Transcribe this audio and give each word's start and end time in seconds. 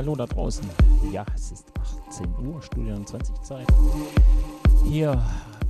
hallo 0.00 0.16
da 0.16 0.24
draußen. 0.24 0.66
Ja, 1.12 1.26
es 1.34 1.52
ist 1.52 1.66
18 2.08 2.26
Uhr, 2.46 2.62
Studio 2.62 2.98
20 3.04 3.42
Zeit. 3.42 3.66
Hier 4.82 5.22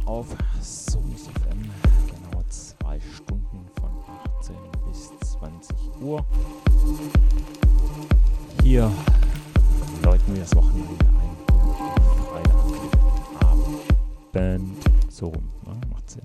auf 0.06 0.28
Sonus 0.60 1.22
FM. 1.22 1.68
Genau 2.06 2.40
zwei 2.48 3.00
Stunden 3.00 3.66
von 3.80 3.90
18 4.38 4.54
bis 4.86 5.10
20 5.32 5.76
Uhr. 6.00 6.24
Hier 8.62 8.88
läuten 10.04 10.32
wir 10.32 10.42
das 10.42 10.54
Wochenende 10.54 10.94
ein. 11.06 11.36
Freitagabend. 14.30 14.78
So 15.08 15.26
rum, 15.26 15.42
ne? 15.66 15.72
macht 15.90 16.08
Sinn. 16.08 16.22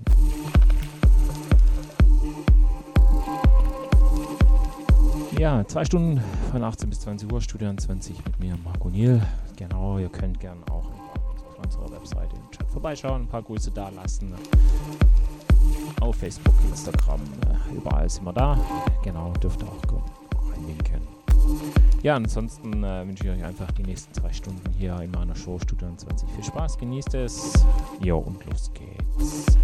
Ja, 5.38 5.66
zwei 5.66 5.84
Stunden 5.84 6.22
von 6.50 6.62
18 6.64 6.75
bis 6.75 6.75
20 7.06 7.32
Uhr, 7.32 7.40
Studio 7.40 7.72
20 7.72 8.16
mit 8.24 8.40
mir, 8.40 8.58
Marco 8.64 8.90
Niel. 8.90 9.22
Genau, 9.54 9.96
ihr 9.96 10.08
könnt 10.08 10.40
gerne 10.40 10.60
auch 10.68 10.90
auf 10.90 11.64
unserer 11.64 11.88
Webseite 11.92 12.34
im 12.34 12.50
Chat 12.50 12.66
vorbeischauen, 12.68 13.22
ein 13.22 13.28
paar 13.28 13.42
Grüße 13.42 13.70
da 13.70 13.90
lassen. 13.90 14.34
Auf 16.00 16.16
Facebook, 16.16 16.52
Instagram, 16.68 17.20
äh, 17.20 17.76
überall 17.76 18.10
sind 18.10 18.24
wir 18.24 18.32
da. 18.32 18.58
Genau, 19.04 19.32
dürft 19.34 19.62
ihr 19.62 19.68
auch 19.68 20.52
reinwinken. 20.52 21.00
Ja, 22.02 22.16
ansonsten 22.16 22.82
äh, 22.82 23.06
wünsche 23.06 23.22
ich 23.22 23.30
euch 23.30 23.44
einfach 23.44 23.70
die 23.70 23.84
nächsten 23.84 24.12
zwei 24.12 24.32
Stunden 24.32 24.68
hier 24.76 25.00
in 25.00 25.12
meiner 25.12 25.36
Show 25.36 25.60
Studio 25.60 25.88
20. 25.96 26.28
Viel 26.28 26.42
Spaß, 26.44 26.76
genießt 26.76 27.14
es. 27.14 27.52
Jo, 28.00 28.18
und 28.18 28.44
los 28.46 28.72
geht's. 28.74 29.56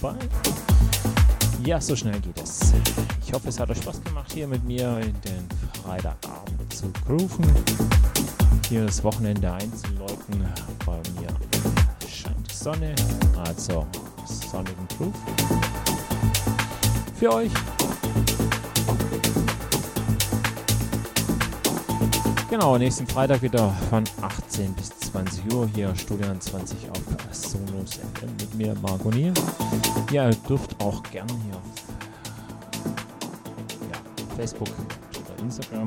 Vorbei. 0.00 0.18
Ja, 1.64 1.80
so 1.80 1.94
schnell 1.94 2.18
geht 2.20 2.40
es. 2.42 2.72
Ich 3.24 3.32
hoffe, 3.32 3.48
es 3.48 3.60
hat 3.60 3.70
euch 3.70 3.78
Spaß 3.78 4.02
gemacht, 4.02 4.32
hier 4.32 4.48
mit 4.48 4.64
mir 4.64 4.98
in 4.98 5.14
den 5.22 5.48
Freitagabend 5.82 6.74
zu 6.74 6.90
grooven. 7.06 7.44
Hier 8.68 8.86
das 8.86 9.04
Wochenende 9.04 9.52
einzuläuten. 9.52 10.46
Bei 10.86 10.96
mir 11.20 11.28
scheint 12.08 12.50
die 12.50 12.54
Sonne, 12.54 12.94
also 13.44 13.86
sonnigen 14.24 14.88
Groove. 14.96 15.14
Für 17.16 17.34
euch. 17.34 17.52
Genau, 22.48 22.78
nächsten 22.78 23.06
Freitag 23.06 23.42
wieder 23.42 23.72
von 23.90 24.04
18 24.22 24.72
bis 24.74 24.88
20 25.12 25.52
Uhr 25.52 25.68
hier 25.74 25.94
Studio 25.94 26.26
20 26.36 26.90
auf 26.90 26.99
mir, 28.60 28.74
Marco 28.82 29.10
Niel. 29.10 29.32
Ja, 30.12 30.28
ihr 30.28 30.36
dürft 30.48 30.78
auch 30.82 31.02
gern 31.04 31.26
hier 31.28 31.56
auf 31.56 31.62
ja, 33.90 34.36
Facebook 34.36 34.68
oder 34.68 35.42
Instagram 35.42 35.86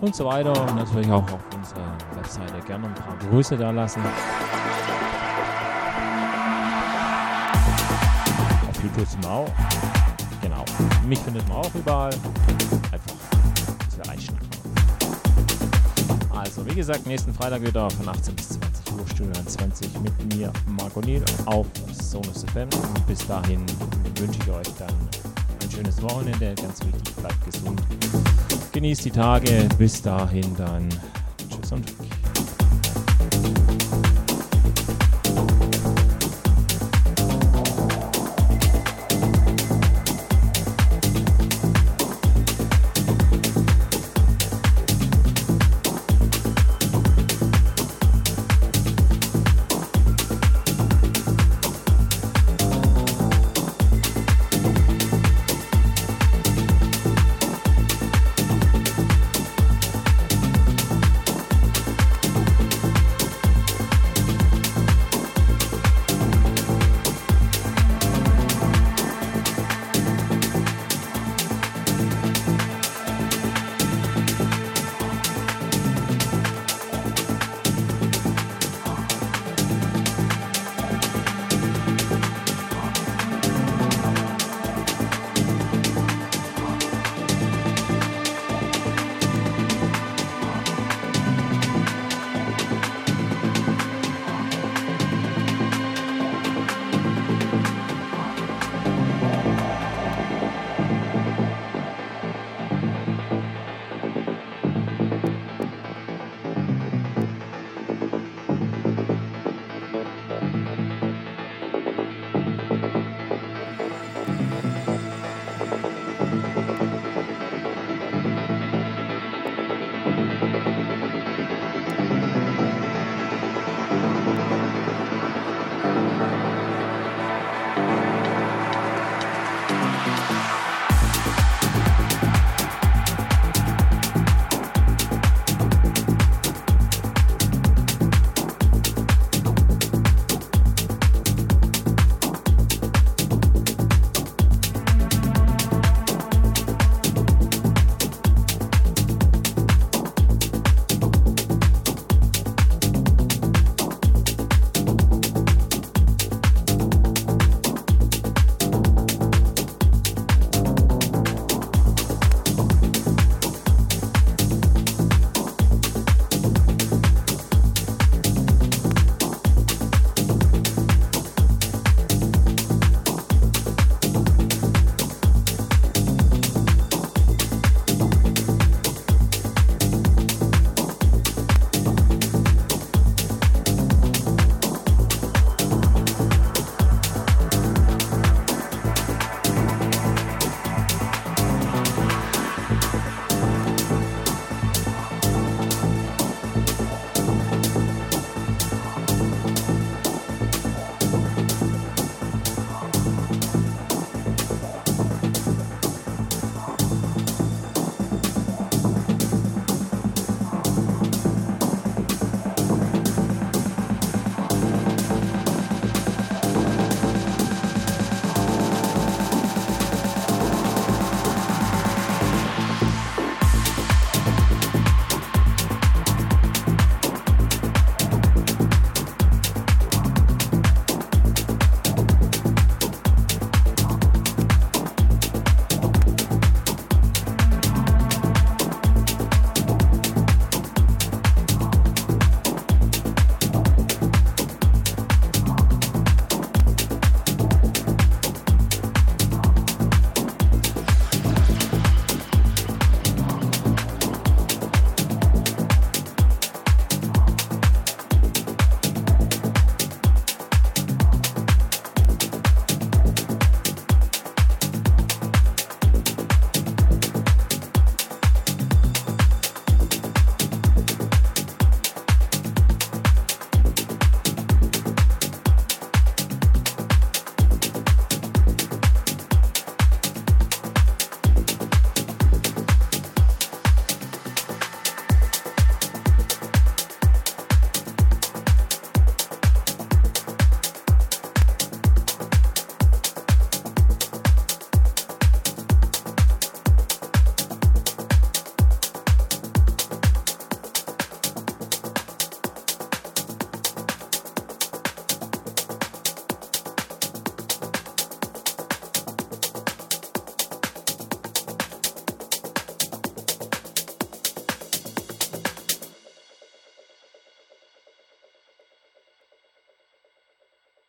und 0.00 0.16
so 0.16 0.24
weiter 0.24 0.52
und 0.52 0.76
natürlich 0.76 1.10
auch 1.10 1.24
auf 1.24 1.44
unserer 1.54 1.96
Webseite 2.14 2.66
gerne 2.66 2.86
ein 2.86 2.94
paar 2.94 3.16
Grüße 3.28 3.56
da 3.56 3.70
lassen. 3.70 4.00
Auf 8.70 8.82
YouTube 8.82 9.06
sind 9.06 9.22
wir 9.22 9.30
auch. 9.30 9.50
Genau. 10.40 10.64
Mich 11.06 11.18
findet 11.18 11.46
man 11.48 11.58
auch 11.58 11.74
überall. 11.74 12.14
Einfach 12.90 13.14
ein 13.32 13.78
bisschen 13.84 14.02
reinschnacken. 14.04 14.48
Also, 16.34 16.66
wie 16.66 16.74
gesagt, 16.74 17.06
nächsten 17.06 17.34
Freitag 17.34 17.60
wieder 17.60 17.90
von 17.90 18.08
18 18.08 18.34
bis 18.34 18.48
20 18.48 18.61
Uhr, 19.62 19.70
Studio 19.70 19.70
20 19.70 20.00
mit 20.00 20.34
mir, 20.34 20.52
Marco 20.66 21.00
Niel, 21.00 21.24
auf 21.46 21.66
Sonus 21.92 22.44
FM. 22.52 22.68
Bis 23.06 23.26
dahin 23.26 23.64
wünsche 24.18 24.38
ich 24.42 24.50
euch 24.50 24.68
dann 24.78 24.94
ein 25.62 25.70
schönes 25.70 26.02
Wochenende. 26.02 26.54
Ganz 26.54 26.80
wichtig, 26.84 27.14
bleibt 27.16 27.44
gesund. 27.44 27.80
Genießt 28.72 29.04
die 29.04 29.10
Tage. 29.10 29.68
Bis 29.78 30.02
dahin 30.02 30.56
dann. 30.56 30.88